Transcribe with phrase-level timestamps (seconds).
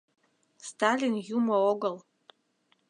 [0.67, 1.95] —Сталин юмо огыл.